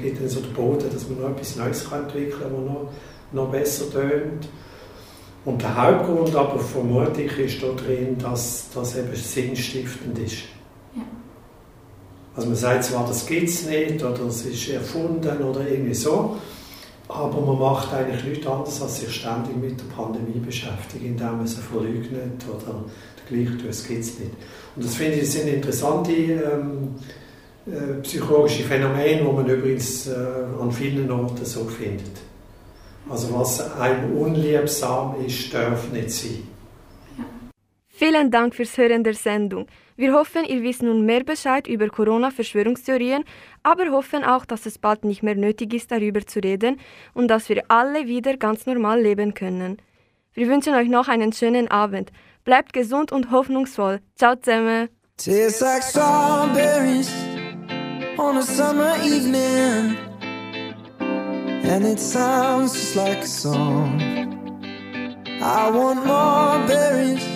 gibt 0.00 0.20
dann 0.20 0.28
so 0.28 0.40
den 0.40 0.52
Boden, 0.52 0.86
dass 0.92 1.08
man 1.08 1.20
noch 1.20 1.30
etwas 1.30 1.56
Neues 1.56 1.88
kann 1.88 2.04
entwickeln 2.04 2.40
kann, 2.40 2.52
das 2.52 2.60
noch, 2.60 2.90
noch 3.32 3.50
besser 3.50 3.90
tönt. 3.90 4.48
Und 5.44 5.62
der 5.62 5.76
Hauptgrund 5.76 6.34
aber 6.34 6.58
vermute 6.58 7.22
ich 7.22 7.38
ist 7.38 7.62
da 7.62 7.68
drin, 7.68 8.16
dass 8.18 8.68
das 8.74 8.96
eben 8.96 9.14
sinnstiftend 9.14 10.18
ist. 10.18 10.38
Ja. 10.96 11.02
Also 12.34 12.48
man 12.48 12.56
sagt 12.56 12.84
zwar, 12.84 13.06
das 13.06 13.24
gibt 13.26 13.48
es 13.48 13.64
nicht 13.64 14.02
oder 14.02 14.26
es 14.26 14.44
ist 14.44 14.68
erfunden 14.68 15.40
oder 15.44 15.60
irgendwie 15.68 15.94
so, 15.94 16.36
aber 17.08 17.40
man 17.40 17.58
macht 17.58 17.92
eigentlich 17.92 18.24
nichts 18.24 18.46
anderes, 18.46 18.82
als 18.82 19.00
sich 19.00 19.14
ständig 19.14 19.56
mit 19.56 19.78
der 19.80 19.94
Pandemie 19.94 20.40
beschäftigt, 20.44 21.04
indem 21.04 21.38
man 21.38 21.46
sie 21.46 21.60
verleugnet 21.60 22.44
oder 22.48 22.84
gleich 23.28 23.48
tut, 23.48 23.70
es 23.70 23.86
gibt 23.86 24.00
es 24.00 24.18
nicht. 24.18 24.32
Und 24.74 24.84
das 24.84 24.94
finde 24.94 25.14
ich 25.14 25.20
das 25.20 25.32
sind 25.32 25.48
interessante 25.48 26.12
ähm, 26.12 26.94
äh, 27.66 28.00
psychologische 28.02 28.64
Phänomene, 28.64 29.22
die 29.22 29.32
man 29.32 29.46
übrigens 29.46 30.06
äh, 30.08 30.14
an 30.60 30.70
vielen 30.72 31.10
Orten 31.10 31.44
so 31.44 31.64
findet. 31.64 32.12
Also 33.08 33.32
was 33.34 33.72
einem 33.78 34.16
unliebsam 34.16 35.14
ist, 35.24 35.54
darf 35.54 35.90
nicht 35.92 36.10
sein. 36.10 36.55
Vielen 37.98 38.30
Dank 38.30 38.54
fürs 38.54 38.76
Hören 38.76 39.04
der 39.04 39.14
Sendung. 39.14 39.68
Wir 39.96 40.12
hoffen, 40.12 40.44
ihr 40.44 40.62
wisst 40.62 40.82
nun 40.82 41.06
mehr 41.06 41.24
Bescheid 41.24 41.66
über 41.66 41.88
Corona-Verschwörungstheorien, 41.88 43.24
aber 43.62 43.90
hoffen 43.90 44.22
auch, 44.22 44.44
dass 44.44 44.66
es 44.66 44.76
bald 44.76 45.06
nicht 45.06 45.22
mehr 45.22 45.34
nötig 45.34 45.72
ist, 45.72 45.90
darüber 45.90 46.20
zu 46.26 46.40
reden 46.40 46.78
und 47.14 47.28
dass 47.28 47.48
wir 47.48 47.64
alle 47.68 48.06
wieder 48.06 48.36
ganz 48.36 48.66
normal 48.66 49.00
leben 49.00 49.32
können. 49.32 49.78
Wir 50.34 50.46
wünschen 50.48 50.74
euch 50.74 50.90
noch 50.90 51.08
einen 51.08 51.32
schönen 51.32 51.68
Abend. 51.68 52.12
Bleibt 52.44 52.74
gesund 52.74 53.12
und 53.12 53.30
hoffnungsvoll. 53.30 54.00
Ciao 54.14 54.36
zusammen. 54.36 54.90
Tastes 55.16 55.62
like 55.62 55.82
strawberries 55.82 57.10
on 58.18 58.36
a 58.36 58.42
summer 58.42 58.94
evening, 59.02 59.96
and 61.64 61.86
it 61.86 61.98
sounds 61.98 62.74
just 62.74 62.94
like 62.94 63.22
a 63.22 63.26
song. 63.26 63.98
I 65.40 65.70
want 65.70 66.04
more 66.04 66.58
berries 66.66 67.35